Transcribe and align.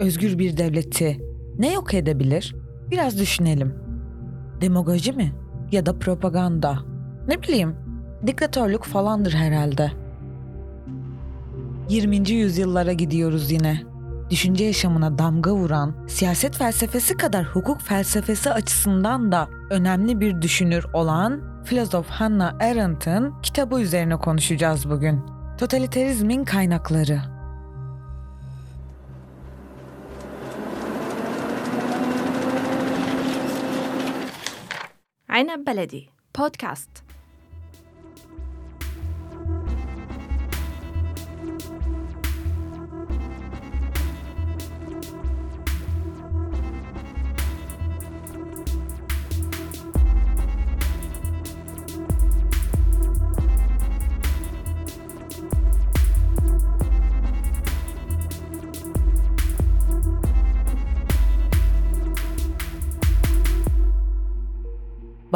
özgür 0.00 0.38
bir 0.38 0.56
devleti 0.56 1.20
ne 1.58 1.72
yok 1.72 1.94
edebilir? 1.94 2.54
Biraz 2.90 3.18
düşünelim. 3.18 3.74
Demagoji 4.60 5.12
mi? 5.12 5.32
Ya 5.72 5.86
da 5.86 5.98
propaganda? 5.98 6.78
Ne 7.28 7.42
bileyim, 7.42 7.76
diktatörlük 8.26 8.84
falandır 8.84 9.32
herhalde. 9.32 9.92
20. 11.88 12.30
yüzyıllara 12.30 12.92
gidiyoruz 12.92 13.50
yine. 13.50 13.82
Düşünce 14.30 14.64
yaşamına 14.64 15.18
damga 15.18 15.54
vuran, 15.54 15.94
siyaset 16.08 16.56
felsefesi 16.56 17.16
kadar 17.16 17.44
hukuk 17.44 17.80
felsefesi 17.80 18.50
açısından 18.50 19.32
da 19.32 19.48
önemli 19.70 20.20
bir 20.20 20.42
düşünür 20.42 20.86
olan 20.92 21.40
filozof 21.64 22.06
Hannah 22.08 22.54
Arendt'ın 22.54 23.34
kitabı 23.42 23.80
üzerine 23.80 24.16
konuşacağız 24.16 24.90
bugün. 24.90 25.20
Totalitarizmin 25.58 26.44
kaynakları. 26.44 27.29
عنب 35.40 35.64
بلدي. 35.64 36.08
بودكاست. 36.38 36.88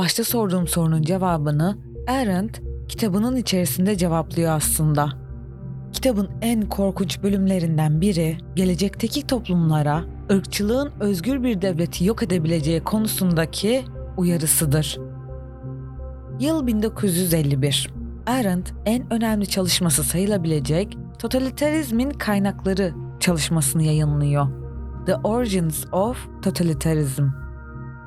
Başta 0.05 0.24
sorduğum 0.24 0.69
sorunun 0.69 1.02
cevabını 1.02 1.78
Arendt 2.08 2.60
kitabının 2.88 3.36
içerisinde 3.36 3.97
cevaplıyor 3.97 4.52
aslında. 4.52 5.08
Kitabın 5.92 6.30
en 6.42 6.69
korkunç 6.69 7.22
bölümlerinden 7.22 8.00
biri 8.00 8.38
gelecekteki 8.56 9.27
toplumlara 9.27 10.05
ırkçılığın 10.32 10.92
özgür 11.00 11.42
bir 11.42 11.62
devleti 11.62 12.05
yok 12.05 12.22
edebileceği 12.22 12.80
konusundaki 12.80 13.84
uyarısıdır. 14.16 14.98
Yıl 16.41 16.66
1951. 16.66 17.91
Arendt 18.27 18.75
en 18.84 19.12
önemli 19.12 19.47
çalışması 19.47 20.05
sayılabilecek 20.05 20.98
Totalitarizmin 21.19 22.10
Kaynakları 22.10 22.92
çalışmasını 23.20 23.82
yayınlıyor. 23.82 24.47
The 25.06 25.16
Origins 25.16 25.84
of 25.92 26.28
Totalitarism. 26.42 27.25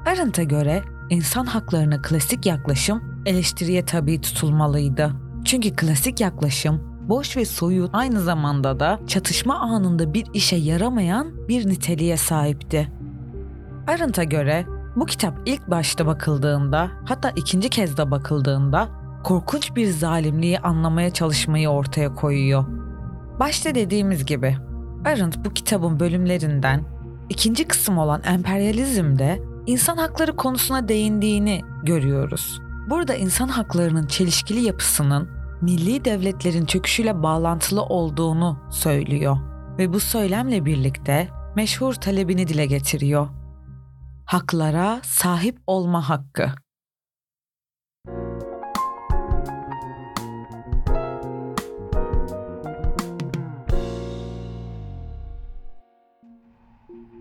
Arendt'a 0.06 0.44
göre 0.44 0.84
insan 1.10 1.46
haklarına 1.46 2.02
klasik 2.02 2.46
yaklaşım 2.46 3.22
eleştiriye 3.26 3.86
tabi 3.86 4.22
tutulmalıydı. 4.22 5.12
Çünkü 5.46 5.76
klasik 5.76 6.22
yaklaşım 6.22 6.98
boş 7.10 7.38
ve 7.38 7.46
soyut 7.46 7.90
aynı 7.94 8.22
zamanda 8.22 8.80
da 8.80 9.00
çatışma 9.08 9.60
anında 9.60 10.14
bir 10.14 10.26
işe 10.34 10.56
yaramayan 10.56 11.48
bir 11.48 11.70
niteliğe 11.70 12.18
sahipti. 12.18 12.92
Arendt'a 13.88 14.24
göre 14.24 14.66
bu 14.96 15.06
kitap 15.06 15.40
ilk 15.46 15.70
başta 15.70 16.06
bakıldığında 16.06 16.92
hatta 17.06 17.30
ikinci 17.30 17.70
kez 17.70 17.98
de 17.98 18.12
bakıldığında 18.12 18.90
korkunç 19.24 19.76
bir 19.76 19.88
zalimliği 19.88 20.60
anlamaya 20.60 21.14
çalışmayı 21.14 21.70
ortaya 21.70 22.16
koyuyor. 22.16 22.66
Başta 23.40 23.76
dediğimiz 23.76 24.26
gibi 24.26 24.58
Arendt 25.06 25.46
bu 25.46 25.50
kitabın 25.54 26.00
bölümlerinden 26.00 26.84
ikinci 27.30 27.68
kısım 27.68 27.98
olan 27.98 28.22
emperyalizmde 28.24 29.42
insan 29.68 29.98
hakları 29.98 30.36
konusuna 30.36 30.88
değindiğini 30.88 31.62
görüyoruz. 31.84 32.62
Burada 32.90 33.16
insan 33.16 33.48
haklarının 33.48 34.08
çelişkili 34.08 34.60
yapısının 34.60 35.30
milli 35.62 36.06
devletlerin 36.06 36.66
çöküşüyle 36.66 37.24
bağlantılı 37.24 37.84
olduğunu 37.84 38.60
söylüyor 38.72 39.38
ve 39.80 39.94
bu 39.94 40.00
söylemle 40.00 40.66
birlikte 40.66 41.30
meşhur 41.56 41.94
talebini 41.94 42.48
dile 42.48 42.66
getiriyor. 42.66 43.28
Haklara 44.26 45.00
sahip 45.04 45.58
olma 45.68 46.10
hakkı. 46.10 46.52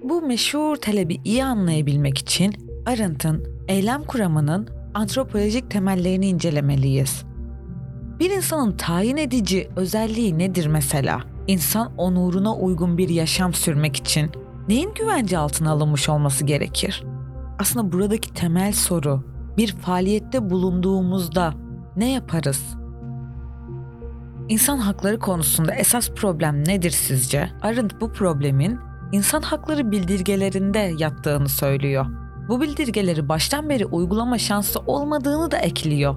Bu 0.09 0.23
meşhur 0.23 0.77
talebi 0.77 1.21
iyi 1.25 1.45
anlayabilmek 1.45 2.19
için 2.19 2.55
Arendt'ın 2.87 3.45
eylem 3.69 4.05
kuramının 4.05 4.69
antropolojik 4.95 5.71
temellerini 5.71 6.27
incelemeliyiz. 6.27 7.25
Bir 8.19 8.31
insanın 8.31 8.77
tayin 8.77 9.17
edici 9.17 9.69
özelliği 9.77 10.39
nedir 10.39 10.67
mesela? 10.67 11.21
İnsan 11.47 11.97
onuruna 11.97 12.57
uygun 12.57 12.99
bir 12.99 13.09
yaşam 13.09 13.55
sürmek 13.55 13.97
için 13.97 14.31
neyin 14.69 14.95
güvence 14.95 15.39
altına 15.39 15.71
alınmış 15.71 16.09
olması 16.09 16.45
gerekir? 16.45 17.05
Aslında 17.59 17.93
buradaki 17.93 18.35
temel 18.35 18.73
soru 18.73 19.25
bir 19.57 19.77
faaliyette 19.77 20.51
bulunduğumuzda 20.51 21.55
ne 21.97 22.11
yaparız? 22.13 22.77
İnsan 24.49 24.79
hakları 24.79 25.19
konusunda 25.19 25.75
esas 25.75 26.11
problem 26.11 26.69
nedir 26.69 26.91
sizce? 26.91 27.51
Arendt 27.63 28.01
bu 28.01 28.13
problemin 28.13 28.86
insan 29.13 29.43
hakları 29.43 29.91
bildirgelerinde 29.91 30.93
yattığını 30.99 31.49
söylüyor. 31.49 32.07
Bu 32.49 32.61
bildirgeleri 32.61 33.29
baştan 33.29 33.69
beri 33.69 33.87
uygulama 33.87 34.39
şansı 34.39 34.81
olmadığını 34.81 35.51
da 35.51 35.59
ekliyor. 35.59 36.17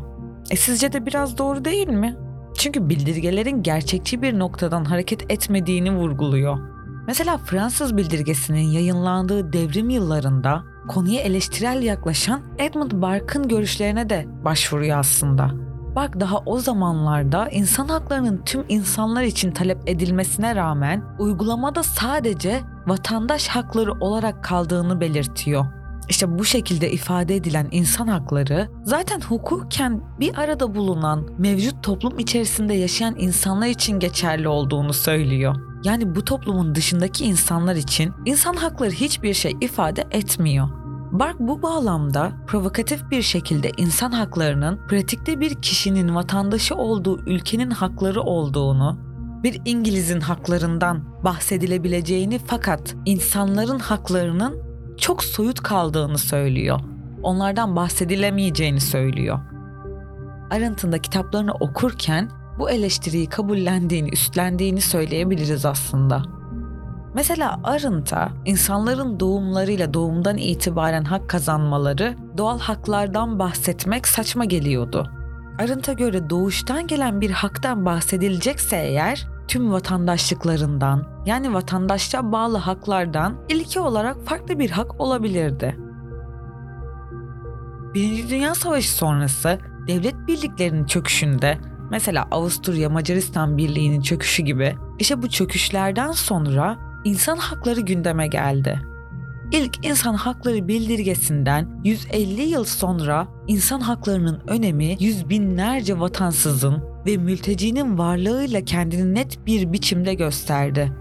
E 0.49 0.55
sizce 0.55 0.93
de 0.93 1.05
biraz 1.05 1.37
doğru 1.37 1.65
değil 1.65 1.87
mi? 1.87 2.15
Çünkü 2.57 2.89
bildirgelerin 2.89 3.63
gerçekçi 3.63 4.21
bir 4.21 4.39
noktadan 4.39 4.85
hareket 4.85 5.31
etmediğini 5.31 5.95
vurguluyor. 5.95 6.59
Mesela 7.07 7.37
Fransız 7.37 7.97
bildirgesinin 7.97 8.71
yayınlandığı 8.71 9.53
devrim 9.53 9.89
yıllarında 9.89 10.63
konuya 10.87 11.21
eleştirel 11.21 11.83
yaklaşan 11.83 12.41
Edmund 12.57 12.91
Burke'ın 12.91 13.47
görüşlerine 13.47 14.09
de 14.09 14.25
başvuruyor 14.45 14.99
aslında. 14.99 15.68
Bak 15.95 16.19
daha 16.19 16.37
o 16.45 16.59
zamanlarda 16.59 17.49
insan 17.49 17.87
haklarının 17.87 18.41
tüm 18.45 18.65
insanlar 18.69 19.23
için 19.23 19.51
talep 19.51 19.89
edilmesine 19.89 20.55
rağmen 20.55 21.03
uygulamada 21.19 21.83
sadece 21.83 22.61
vatandaş 22.87 23.47
hakları 23.47 23.93
olarak 23.93 24.43
kaldığını 24.43 25.01
belirtiyor. 25.01 25.65
İşte 26.09 26.39
bu 26.39 26.45
şekilde 26.45 26.91
ifade 26.91 27.35
edilen 27.35 27.67
insan 27.71 28.07
hakları 28.07 28.69
zaten 28.83 29.21
hukuken 29.21 30.01
bir 30.19 30.37
arada 30.37 30.75
bulunan 30.75 31.27
mevcut 31.37 31.83
toplum 31.83 32.19
içerisinde 32.19 32.73
yaşayan 32.73 33.15
insanlar 33.17 33.67
için 33.67 33.99
geçerli 33.99 34.47
olduğunu 34.47 34.93
söylüyor. 34.93 35.55
Yani 35.83 36.15
bu 36.15 36.25
toplumun 36.25 36.75
dışındaki 36.75 37.25
insanlar 37.25 37.75
için 37.75 38.13
insan 38.25 38.53
hakları 38.53 38.91
hiçbir 38.91 39.33
şey 39.33 39.57
ifade 39.61 40.07
etmiyor. 40.11 40.78
Bark 41.11 41.39
bu 41.39 41.61
bağlamda 41.61 42.31
provokatif 42.47 43.11
bir 43.11 43.21
şekilde 43.21 43.71
insan 43.77 44.11
haklarının 44.11 44.87
pratikte 44.87 45.39
bir 45.39 45.55
kişinin 45.61 46.15
vatandaşı 46.15 46.75
olduğu 46.75 47.19
ülkenin 47.25 47.71
hakları 47.71 48.21
olduğunu, 48.21 48.99
bir 49.43 49.61
İngiliz'in 49.65 50.21
haklarından 50.21 51.23
bahsedilebileceğini 51.23 52.39
fakat 52.45 52.95
insanların 53.05 53.79
haklarının 53.79 54.57
çok 54.97 55.23
soyut 55.23 55.59
kaldığını 55.59 56.17
söylüyor. 56.17 56.79
Onlardan 57.23 57.75
bahsedilemeyeceğini 57.75 58.81
söylüyor. 58.81 59.39
Arendt'ın 60.49 60.91
da 60.91 61.01
kitaplarını 61.01 61.53
okurken 61.53 62.31
bu 62.59 62.69
eleştiriyi 62.69 63.29
kabullendiğini, 63.29 64.09
üstlendiğini 64.09 64.81
söyleyebiliriz 64.81 65.65
aslında. 65.65 66.38
Mesela 67.13 67.59
Arendt'a 67.63 68.29
insanların 68.45 69.19
doğumlarıyla 69.19 69.93
doğumdan 69.93 70.37
itibaren 70.37 71.03
hak 71.03 71.29
kazanmaları, 71.29 72.15
doğal 72.37 72.59
haklardan 72.59 73.39
bahsetmek 73.39 74.07
saçma 74.07 74.45
geliyordu. 74.45 75.09
Arendt'a 75.59 75.93
göre 75.93 76.29
doğuştan 76.29 76.87
gelen 76.87 77.21
bir 77.21 77.31
haktan 77.31 77.85
bahsedilecekse 77.85 78.77
eğer 78.77 79.27
tüm 79.47 79.71
vatandaşlıklarından 79.71 81.07
yani 81.25 81.53
vatandaşça 81.53 82.31
bağlı 82.31 82.57
haklardan 82.57 83.35
ilki 83.49 83.79
olarak 83.79 84.25
farklı 84.25 84.59
bir 84.59 84.69
hak 84.69 85.01
olabilirdi. 85.01 85.77
Birinci 87.93 88.29
Dünya 88.29 88.55
Savaşı 88.55 88.91
sonrası 88.91 89.59
devlet 89.87 90.27
birliklerinin 90.27 90.85
çöküşünde 90.85 91.57
mesela 91.91 92.27
Avusturya 92.31 92.89
Macaristan 92.89 93.57
Birliği'nin 93.57 94.01
çöküşü 94.01 94.43
gibi 94.43 94.75
işte 94.99 95.21
bu 95.21 95.29
çöküşlerden 95.29 96.11
sonra 96.11 96.88
insan 97.03 97.37
hakları 97.37 97.81
gündeme 97.81 98.27
geldi. 98.27 98.81
İlk 99.51 99.85
insan 99.85 100.13
hakları 100.13 100.67
bildirgesinden 100.67 101.81
150 101.83 102.41
yıl 102.41 102.63
sonra 102.63 103.27
insan 103.47 103.79
haklarının 103.79 104.41
önemi 104.47 104.97
yüz 104.99 105.29
binlerce 105.29 105.99
vatansızın 105.99 106.83
ve 107.05 107.17
mültecinin 107.17 107.97
varlığıyla 107.97 108.65
kendini 108.65 109.15
net 109.15 109.45
bir 109.45 109.73
biçimde 109.73 110.13
gösterdi. 110.13 110.91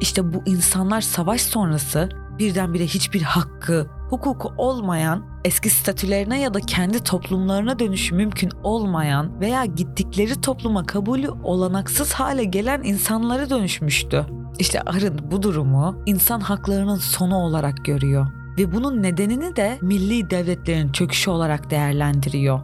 İşte 0.00 0.32
bu 0.32 0.42
insanlar 0.46 1.00
savaş 1.00 1.40
sonrası 1.40 2.08
birdenbire 2.38 2.86
hiçbir 2.86 3.22
hakkı, 3.22 3.86
hukuku 4.10 4.52
olmayan, 4.56 5.24
eski 5.44 5.70
statülerine 5.70 6.40
ya 6.40 6.54
da 6.54 6.60
kendi 6.60 7.04
toplumlarına 7.04 7.78
dönüşü 7.78 8.14
mümkün 8.14 8.50
olmayan 8.62 9.40
veya 9.40 9.64
gittikleri 9.64 10.40
topluma 10.40 10.86
kabulü 10.86 11.30
olanaksız 11.30 12.12
hale 12.12 12.44
gelen 12.44 12.82
insanlara 12.82 13.50
dönüşmüştü. 13.50 14.39
İşte 14.60 14.80
Arın 14.80 15.18
bu 15.30 15.42
durumu 15.42 16.02
insan 16.06 16.40
haklarının 16.40 16.96
sonu 16.96 17.36
olarak 17.36 17.84
görüyor 17.84 18.26
ve 18.58 18.72
bunun 18.72 19.02
nedenini 19.02 19.56
de 19.56 19.78
milli 19.82 20.30
devletlerin 20.30 20.92
çöküşü 20.92 21.30
olarak 21.30 21.70
değerlendiriyor. 21.70 22.60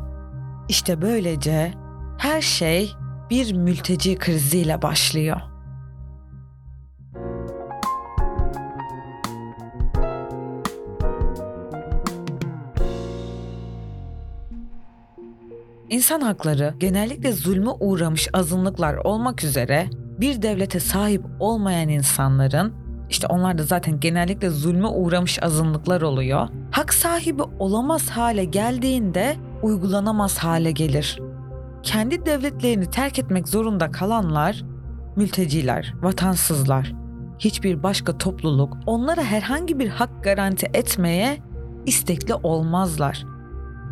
İşte 0.68 1.02
böylece 1.02 1.72
her 2.18 2.42
şey 2.42 2.92
bir 3.30 3.54
mülteci 3.54 4.18
kriziyle 4.18 4.82
başlıyor. 4.82 5.40
İnsan 15.90 16.20
hakları 16.20 16.74
genellikle 16.78 17.32
zulme 17.32 17.70
uğramış 17.70 18.28
azınlıklar 18.32 18.94
olmak 18.94 19.44
üzere 19.44 19.90
bir 20.20 20.42
devlete 20.42 20.80
sahip 20.80 21.22
olmayan 21.40 21.88
insanların 21.88 22.72
işte 23.10 23.26
onlar 23.26 23.58
da 23.58 23.62
zaten 23.62 24.00
genellikle 24.00 24.50
zulme 24.50 24.88
uğramış 24.88 25.42
azınlıklar 25.42 26.02
oluyor. 26.02 26.48
Hak 26.70 26.94
sahibi 26.94 27.42
olamaz 27.58 28.10
hale 28.10 28.44
geldiğinde 28.44 29.36
uygulanamaz 29.62 30.38
hale 30.38 30.72
gelir. 30.72 31.18
Kendi 31.82 32.26
devletlerini 32.26 32.90
terk 32.90 33.18
etmek 33.18 33.48
zorunda 33.48 33.90
kalanlar 33.90 34.64
mülteciler, 35.16 35.94
vatansızlar. 36.02 36.92
Hiçbir 37.38 37.82
başka 37.82 38.18
topluluk 38.18 38.76
onlara 38.86 39.22
herhangi 39.22 39.78
bir 39.78 39.88
hak 39.88 40.24
garanti 40.24 40.66
etmeye 40.74 41.38
istekli 41.86 42.34
olmazlar. 42.34 43.24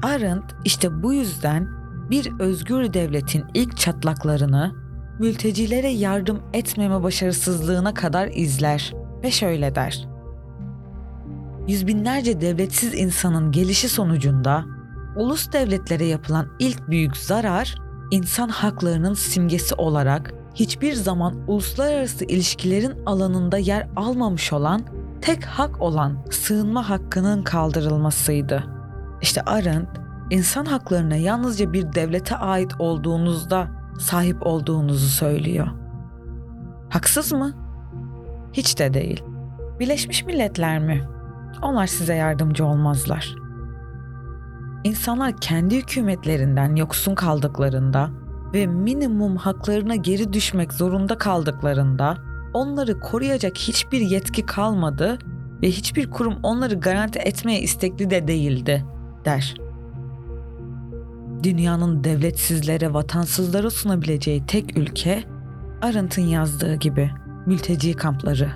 Arendt 0.02 0.44
işte 0.64 1.02
bu 1.02 1.12
yüzden 1.12 1.68
bir 2.10 2.40
özgür 2.40 2.92
devletin 2.92 3.44
ilk 3.54 3.76
çatlaklarını 3.76 4.83
mültecilere 5.18 5.88
yardım 5.88 6.42
etmeme 6.52 7.02
başarısızlığına 7.02 7.94
kadar 7.94 8.28
izler 8.34 8.94
ve 9.22 9.30
şöyle 9.30 9.74
der. 9.74 10.08
Yüz 11.68 11.86
binlerce 11.86 12.40
devletsiz 12.40 12.94
insanın 12.94 13.52
gelişi 13.52 13.88
sonucunda 13.88 14.64
ulus 15.16 15.52
devletlere 15.52 16.04
yapılan 16.04 16.48
ilk 16.58 16.88
büyük 16.88 17.16
zarar 17.16 17.74
insan 18.10 18.48
haklarının 18.48 19.14
simgesi 19.14 19.74
olarak 19.74 20.34
hiçbir 20.54 20.92
zaman 20.92 21.34
uluslararası 21.46 22.24
ilişkilerin 22.24 22.94
alanında 23.06 23.58
yer 23.58 23.88
almamış 23.96 24.52
olan 24.52 24.82
tek 25.20 25.44
hak 25.44 25.80
olan 25.80 26.18
sığınma 26.30 26.90
hakkının 26.90 27.42
kaldırılmasıydı. 27.42 28.64
İşte 29.22 29.42
Arendt 29.42 29.88
insan 30.30 30.64
haklarına 30.64 31.16
yalnızca 31.16 31.72
bir 31.72 31.92
devlete 31.92 32.36
ait 32.36 32.72
olduğunuzda 32.78 33.83
sahip 33.98 34.46
olduğunuzu 34.46 35.08
söylüyor. 35.08 35.66
Haksız 36.90 37.32
mı? 37.32 37.52
Hiç 38.52 38.78
de 38.78 38.94
değil. 38.94 39.22
Birleşmiş 39.80 40.24
Milletler 40.24 40.78
mi? 40.78 41.08
Onlar 41.62 41.86
size 41.86 42.14
yardımcı 42.14 42.64
olmazlar. 42.64 43.34
İnsanlar 44.84 45.36
kendi 45.36 45.76
hükümetlerinden 45.76 46.76
yoksun 46.76 47.14
kaldıklarında 47.14 48.10
ve 48.54 48.66
minimum 48.66 49.36
haklarına 49.36 49.96
geri 49.96 50.32
düşmek 50.32 50.72
zorunda 50.72 51.18
kaldıklarında 51.18 52.16
onları 52.54 53.00
koruyacak 53.00 53.58
hiçbir 53.58 54.00
yetki 54.00 54.46
kalmadı 54.46 55.18
ve 55.62 55.68
hiçbir 55.68 56.10
kurum 56.10 56.34
onları 56.42 56.74
garanti 56.74 57.18
etmeye 57.18 57.60
istekli 57.60 58.10
de 58.10 58.28
değildi, 58.28 58.84
der 59.24 59.63
dünyanın 61.44 62.04
devletsizlere, 62.04 62.94
vatansızlara 62.94 63.70
sunabileceği 63.70 64.46
tek 64.46 64.78
ülke, 64.78 65.24
Arendt'ın 65.82 66.22
yazdığı 66.22 66.74
gibi 66.74 67.10
mülteci 67.46 67.92
kampları. 67.92 68.50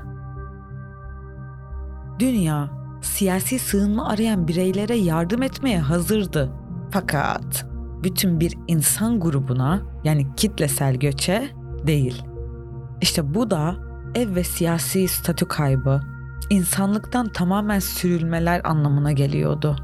Dünya, 2.19 2.71
siyasi 3.03 3.59
sığınma 3.59 4.09
arayan 4.09 4.49
bireylere 4.49 4.97
yardım 4.97 5.43
etmeye 5.43 5.81
hazırdı. 5.81 6.51
Fakat 6.91 7.67
bütün 8.03 8.41
bir 8.41 8.55
insan 8.69 9.21
grubuna 9.21 9.83
yani 10.05 10.27
kitlesel 10.37 10.95
göçe 10.95 11.51
değil. 11.87 12.23
İşte 13.01 13.35
bu 13.35 13.51
da 13.51 13.77
ev 14.15 14.35
ve 14.35 14.45
siyasi 14.45 15.09
statü 15.09 15.49
kaybı, 15.49 16.01
insanlıktan 16.51 17.29
tamamen 17.33 17.79
sürülmeler 17.79 18.61
anlamına 18.65 19.13
geliyordu. 19.13 19.77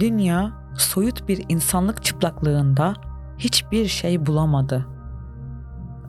Dünya 0.00 0.61
soyut 0.76 1.28
bir 1.28 1.44
insanlık 1.48 2.04
çıplaklığında 2.04 2.94
hiçbir 3.38 3.86
şey 3.86 4.26
bulamadı. 4.26 4.86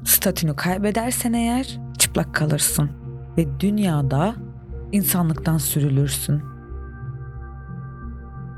Statünü 0.03 0.55
kaybedersen 0.55 1.33
eğer 1.33 1.79
çıplak 1.97 2.33
kalırsın 2.33 2.91
ve 3.37 3.59
dünyada 3.59 4.35
insanlıktan 4.91 5.57
sürülürsün. 5.57 6.41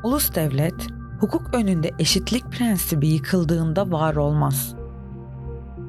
Ulus 0.03 0.35
devlet 0.35 0.87
hukuk 1.19 1.53
önünde 1.53 1.91
eşitlik 1.99 2.51
prensibi 2.51 3.07
yıkıldığında 3.07 3.91
var 3.91 4.15
olmaz. 4.15 4.75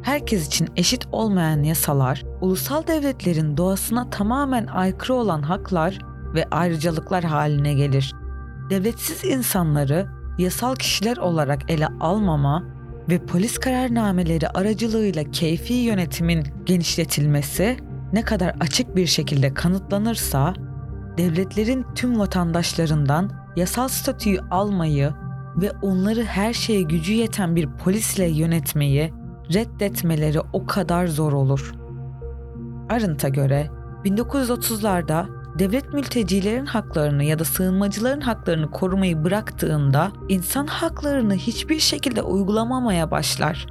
Herkes 0.02 0.46
için 0.46 0.68
eşit 0.76 1.06
olmayan 1.12 1.62
yasalar, 1.62 2.24
ulusal 2.40 2.86
devletlerin 2.86 3.56
doğasına 3.56 4.10
tamamen 4.10 4.66
aykırı 4.66 5.14
olan 5.14 5.42
haklar 5.42 5.98
ve 6.34 6.44
ayrıcalıklar 6.50 7.24
haline 7.24 7.74
gelir 7.74 8.14
devletsiz 8.70 9.24
insanları 9.24 10.06
yasal 10.38 10.74
kişiler 10.74 11.16
olarak 11.16 11.70
ele 11.70 11.86
almama 12.00 12.62
ve 13.08 13.26
polis 13.26 13.58
kararnameleri 13.58 14.48
aracılığıyla 14.48 15.24
keyfi 15.30 15.74
yönetimin 15.74 16.46
genişletilmesi 16.66 17.76
ne 18.12 18.22
kadar 18.22 18.56
açık 18.60 18.96
bir 18.96 19.06
şekilde 19.06 19.54
kanıtlanırsa 19.54 20.54
devletlerin 21.18 21.86
tüm 21.94 22.18
vatandaşlarından 22.18 23.30
yasal 23.56 23.88
statüyü 23.88 24.40
almayı 24.50 25.12
ve 25.56 25.70
onları 25.82 26.24
her 26.24 26.52
şeye 26.52 26.82
gücü 26.82 27.12
yeten 27.12 27.56
bir 27.56 27.68
polisle 27.70 28.24
yönetmeyi 28.24 29.12
reddetmeleri 29.54 30.40
o 30.52 30.66
kadar 30.66 31.06
zor 31.06 31.32
olur. 31.32 31.74
Arendt'a 32.88 33.28
göre 33.28 33.70
1930'larda 34.04 35.26
devlet 35.58 35.92
mültecilerin 35.92 36.66
haklarını 36.66 37.24
ya 37.24 37.38
da 37.38 37.44
sığınmacıların 37.44 38.20
haklarını 38.20 38.70
korumayı 38.70 39.24
bıraktığında 39.24 40.12
insan 40.28 40.66
haklarını 40.66 41.34
hiçbir 41.34 41.78
şekilde 41.78 42.22
uygulamamaya 42.22 43.10
başlar. 43.10 43.66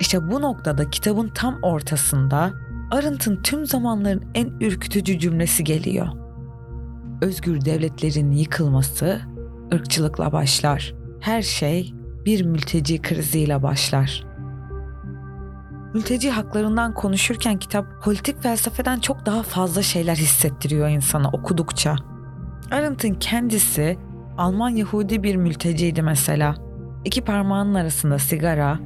İşte 0.00 0.30
bu 0.30 0.42
noktada 0.42 0.90
kitabın 0.90 1.28
tam 1.28 1.58
ortasında 1.62 2.52
Arendt'ın 2.90 3.42
tüm 3.42 3.66
zamanların 3.66 4.22
en 4.34 4.50
ürkütücü 4.60 5.18
cümlesi 5.18 5.64
geliyor. 5.64 6.08
Özgür 7.22 7.64
devletlerin 7.64 8.32
yıkılması 8.32 9.20
ırkçılıkla 9.74 10.32
başlar. 10.32 10.94
Her 11.20 11.42
şey 11.42 11.94
bir 12.24 12.44
mülteci 12.44 13.02
kriziyle 13.02 13.62
başlar. 13.62 14.27
Mülteci 15.94 16.30
haklarından 16.30 16.94
konuşurken 16.94 17.58
kitap 17.58 18.02
politik 18.02 18.42
felsefeden 18.42 18.98
çok 19.00 19.26
daha 19.26 19.42
fazla 19.42 19.82
şeyler 19.82 20.16
hissettiriyor 20.16 20.88
insana 20.88 21.28
okudukça. 21.28 21.96
Arendt'in 22.70 23.14
kendisi 23.14 23.98
Alman 24.38 24.68
Yahudi 24.70 25.22
bir 25.22 25.36
mülteciydi 25.36 26.02
mesela. 26.02 26.54
İki 27.04 27.24
parmağının 27.24 27.74
arasında 27.74 28.18
sigara, 28.18 28.78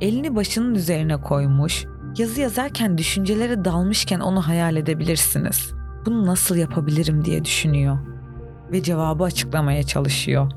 elini 0.00 0.36
başının 0.36 0.74
üzerine 0.74 1.16
koymuş, 1.20 1.84
yazı 2.18 2.40
yazarken 2.40 2.98
düşüncelere 2.98 3.64
dalmışken 3.64 4.20
onu 4.20 4.48
hayal 4.48 4.76
edebilirsiniz. 4.76 5.72
Bunu 6.06 6.26
nasıl 6.26 6.56
yapabilirim 6.56 7.24
diye 7.24 7.44
düşünüyor 7.44 7.98
ve 8.72 8.82
cevabı 8.82 9.24
açıklamaya 9.24 9.82
çalışıyor. 9.82 10.52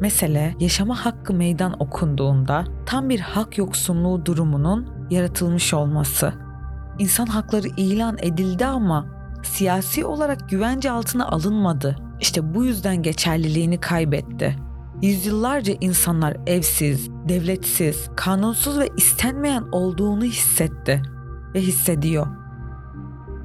Mesele 0.00 0.54
yaşama 0.60 1.04
hakkı 1.04 1.34
meydan 1.34 1.82
okunduğunda 1.82 2.64
tam 2.86 3.08
bir 3.08 3.20
hak 3.20 3.58
yoksunluğu 3.58 4.26
durumunun 4.26 4.99
yaratılmış 5.10 5.74
olması. 5.74 6.32
İnsan 6.98 7.26
hakları 7.26 7.68
ilan 7.76 8.16
edildi 8.20 8.66
ama 8.66 9.06
siyasi 9.42 10.04
olarak 10.04 10.48
güvence 10.48 10.90
altına 10.90 11.28
alınmadı. 11.28 11.96
İşte 12.20 12.54
bu 12.54 12.64
yüzden 12.64 13.02
geçerliliğini 13.02 13.80
kaybetti. 13.80 14.56
Yüzyıllarca 15.02 15.74
insanlar 15.80 16.36
evsiz, 16.46 17.08
devletsiz, 17.28 18.10
kanunsuz 18.16 18.78
ve 18.78 18.88
istenmeyen 18.96 19.64
olduğunu 19.72 20.24
hissetti 20.24 21.02
ve 21.54 21.60
hissediyor. 21.60 22.26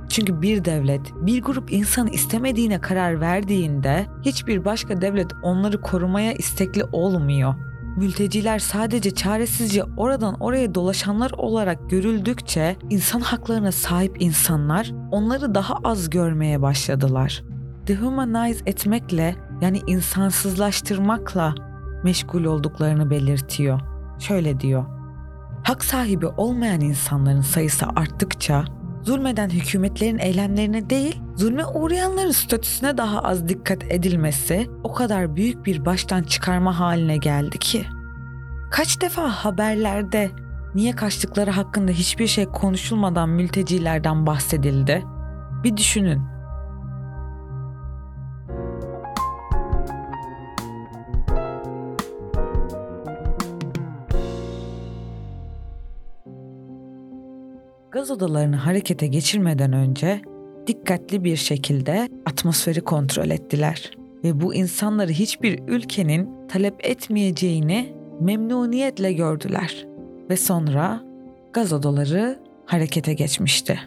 Çünkü 0.09 0.41
bir 0.41 0.65
devlet 0.65 1.01
bir 1.15 1.41
grup 1.41 1.73
insanı 1.73 2.09
istemediğine 2.09 2.81
karar 2.81 3.21
verdiğinde 3.21 4.05
hiçbir 4.21 4.65
başka 4.65 5.01
devlet 5.01 5.31
onları 5.43 5.81
korumaya 5.81 6.33
istekli 6.33 6.83
olmuyor. 6.83 7.55
Mülteciler 7.97 8.59
sadece 8.59 9.11
çaresizce 9.11 9.83
oradan 9.97 10.35
oraya 10.39 10.75
dolaşanlar 10.75 11.31
olarak 11.31 11.89
görüldükçe 11.89 12.75
insan 12.89 13.19
haklarına 13.19 13.71
sahip 13.71 14.21
insanlar 14.21 14.91
onları 15.11 15.55
daha 15.55 15.75
az 15.83 16.09
görmeye 16.09 16.61
başladılar. 16.61 17.43
Dehumanize 17.87 18.63
etmekle 18.65 19.35
yani 19.61 19.81
insansızlaştırmakla 19.87 21.55
meşgul 22.03 22.43
olduklarını 22.43 23.09
belirtiyor. 23.09 23.79
Şöyle 24.19 24.59
diyor. 24.59 24.85
Hak 25.63 25.83
sahibi 25.83 26.27
olmayan 26.27 26.81
insanların 26.81 27.41
sayısı 27.41 27.85
arttıkça 27.85 28.65
zulmeden 29.05 29.49
hükümetlerin 29.49 30.19
eylemlerine 30.19 30.89
değil, 30.89 31.21
zulme 31.35 31.65
uğrayanların 31.65 32.31
statüsüne 32.31 32.97
daha 32.97 33.19
az 33.19 33.47
dikkat 33.47 33.83
edilmesi 33.83 34.67
o 34.83 34.93
kadar 34.93 35.35
büyük 35.35 35.65
bir 35.65 35.85
baştan 35.85 36.23
çıkarma 36.23 36.79
haline 36.79 37.17
geldi 37.17 37.57
ki. 37.57 37.85
Kaç 38.71 39.01
defa 39.01 39.29
haberlerde 39.29 40.31
niye 40.75 40.95
kaçtıkları 40.95 41.51
hakkında 41.51 41.91
hiçbir 41.91 42.27
şey 42.27 42.45
konuşulmadan 42.45 43.29
mültecilerden 43.29 44.25
bahsedildi? 44.25 45.03
Bir 45.63 45.77
düşünün. 45.77 46.34
Odalarını 58.15 58.55
harekete 58.55 59.07
geçirmeden 59.07 59.73
önce 59.73 60.21
dikkatli 60.67 61.23
bir 61.23 61.35
şekilde 61.35 62.09
atmosferi 62.25 62.81
kontrol 62.81 63.29
ettiler 63.29 63.91
ve 64.23 64.41
bu 64.41 64.55
insanları 64.55 65.11
hiçbir 65.11 65.59
ülkenin 65.67 66.29
talep 66.47 66.85
etmeyeceğini 66.85 67.93
memnuniyetle 68.19 69.13
gördüler 69.13 69.87
ve 70.29 70.37
sonra 70.37 71.03
gaz 71.53 71.73
odaları 71.73 72.39
harekete 72.65 73.13
geçmişti. 73.13 73.79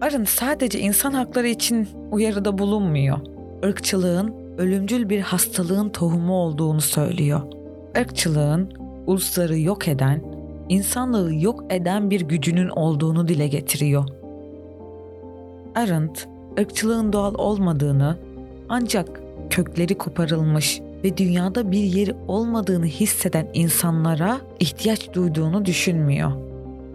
Arın 0.00 0.24
sadece 0.24 0.80
insan 0.80 1.12
hakları 1.12 1.48
için 1.48 1.88
uyarıda 2.10 2.58
bulunmuyor. 2.58 3.18
Irkçılığın 3.62 4.34
ölümcül 4.58 5.08
bir 5.08 5.20
hastalığın 5.20 5.88
tohumu 5.88 6.32
olduğunu 6.32 6.80
söylüyor. 6.80 7.40
Irkçılığın 7.96 8.72
ulusları 9.06 9.58
yok 9.58 9.88
eden, 9.88 10.22
insanlığı 10.70 11.34
yok 11.34 11.64
eden 11.70 12.10
bir 12.10 12.20
gücünün 12.20 12.68
olduğunu 12.68 13.28
dile 13.28 13.48
getiriyor. 13.48 14.04
Arendt, 15.74 16.28
ırkçılığın 16.60 17.12
doğal 17.12 17.34
olmadığını 17.34 18.16
ancak 18.68 19.20
kökleri 19.50 19.98
koparılmış 19.98 20.80
ve 21.04 21.16
dünyada 21.16 21.70
bir 21.70 21.82
yeri 21.82 22.14
olmadığını 22.28 22.86
hisseden 22.86 23.48
insanlara 23.54 24.40
ihtiyaç 24.60 25.12
duyduğunu 25.12 25.64
düşünmüyor. 25.64 26.32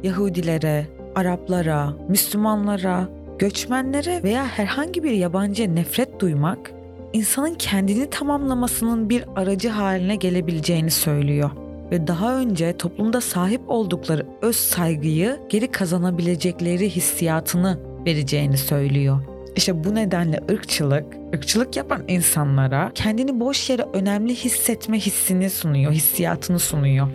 Yahudilere, 0.03 0.87
Araplara, 1.15 1.93
Müslümanlara, 2.09 3.09
göçmenlere 3.39 4.23
veya 4.23 4.45
herhangi 4.45 5.03
bir 5.03 5.11
yabancıya 5.11 5.69
nefret 5.69 6.19
duymak, 6.19 6.71
insanın 7.13 7.53
kendini 7.53 8.09
tamamlamasının 8.09 9.09
bir 9.09 9.25
aracı 9.35 9.69
haline 9.69 10.15
gelebileceğini 10.15 10.91
söylüyor 10.91 11.51
ve 11.91 12.07
daha 12.07 12.39
önce 12.39 12.77
toplumda 12.77 13.21
sahip 13.21 13.61
oldukları 13.67 14.25
öz 14.41 14.55
saygıyı 14.55 15.39
geri 15.49 15.71
kazanabilecekleri 15.71 16.89
hissiyatını 16.89 17.79
vereceğini 18.05 18.57
söylüyor. 18.57 19.21
İşte 19.55 19.83
bu 19.83 19.95
nedenle 19.95 20.39
ırkçılık, 20.51 21.05
ırkçılık 21.35 21.77
yapan 21.77 22.03
insanlara 22.07 22.91
kendini 22.95 23.39
boş 23.39 23.69
yere 23.69 23.85
önemli 23.93 24.35
hissetme 24.35 24.99
hissini 24.99 25.49
sunuyor, 25.49 25.91
hissiyatını 25.91 26.59
sunuyor. 26.59 27.07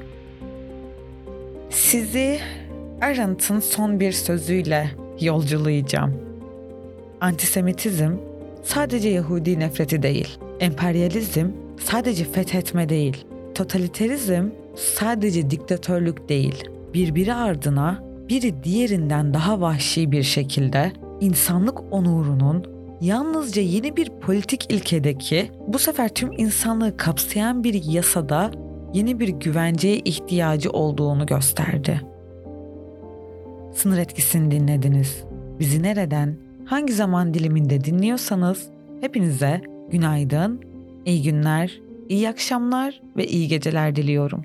Sizi 1.71 2.41
Arendt'ın 3.01 3.61
son 3.61 4.01
bir 4.01 4.13
sözüyle 4.13 4.91
yolculayacağım. 5.21 6.15
Antisemitizm 7.21 8.13
sadece 8.63 9.09
Yahudi 9.09 9.59
nefreti 9.59 10.03
değil, 10.03 10.39
emperyalizm 10.61 11.47
sadece 11.79 12.25
fethetme 12.25 12.89
değil, 12.89 13.25
totaliterizm 13.61 14.49
sadece 14.75 15.51
diktatörlük 15.51 16.29
değil, 16.29 16.65
birbiri 16.95 17.35
ardına 17.35 18.03
biri 18.29 18.65
diğerinden 18.65 19.35
daha 19.35 19.61
vahşi 19.61 20.13
bir 20.13 20.23
şekilde 20.23 20.93
insanlık 21.21 21.93
onurunun 21.93 22.65
yalnızca 23.01 23.63
yeni 23.63 23.97
bir 23.97 24.11
politik 24.21 24.73
ilkedeki 24.73 25.51
bu 25.67 25.79
sefer 25.79 26.09
tüm 26.09 26.33
insanlığı 26.33 26.97
kapsayan 26.97 27.65
bir 27.65 27.85
yasada 27.85 28.51
yeni 28.95 29.21
bir 29.21 29.29
güvenceye 29.29 29.99
ihtiyacı 29.99 30.71
olduğunu 30.71 31.27
gösterdi. 31.27 32.01
Sınır 33.75 33.99
etkisini 33.99 34.51
dinlediniz. 34.51 35.25
Bizi 35.59 35.83
nereden, 35.83 36.37
hangi 36.65 36.93
zaman 36.93 37.35
diliminde 37.35 37.85
dinliyorsanız 37.85 38.69
hepinize 39.01 39.61
günaydın, 39.91 40.61
iyi 41.05 41.23
günler, 41.23 41.81
iyi 42.11 42.29
akşamlar 42.29 43.01
ve 43.17 43.27
iyi 43.27 43.49
geceler 43.49 43.97
diliyorum. 43.97 44.45